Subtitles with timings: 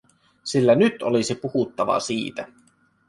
[0.43, 2.47] Sillä nyt olisi puhuttava siitä.